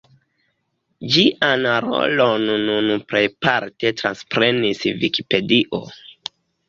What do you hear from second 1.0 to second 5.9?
Ĝian rolon nun plejparte transprenis Vikipedio.